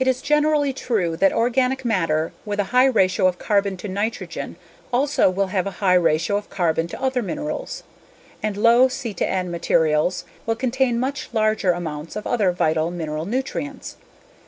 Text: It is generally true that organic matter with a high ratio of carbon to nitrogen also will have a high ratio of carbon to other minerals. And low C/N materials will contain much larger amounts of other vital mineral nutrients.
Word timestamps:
It 0.00 0.08
is 0.08 0.20
generally 0.20 0.72
true 0.72 1.16
that 1.18 1.32
organic 1.32 1.84
matter 1.84 2.32
with 2.44 2.58
a 2.58 2.64
high 2.74 2.86
ratio 2.86 3.28
of 3.28 3.38
carbon 3.38 3.76
to 3.76 3.88
nitrogen 3.88 4.56
also 4.92 5.30
will 5.30 5.46
have 5.54 5.64
a 5.64 5.70
high 5.78 5.94
ratio 5.94 6.36
of 6.36 6.50
carbon 6.50 6.88
to 6.88 7.00
other 7.00 7.22
minerals. 7.22 7.84
And 8.42 8.56
low 8.56 8.88
C/N 8.88 9.52
materials 9.52 10.24
will 10.44 10.56
contain 10.56 10.98
much 10.98 11.28
larger 11.32 11.70
amounts 11.70 12.16
of 12.16 12.26
other 12.26 12.50
vital 12.50 12.90
mineral 12.90 13.26
nutrients. 13.26 13.94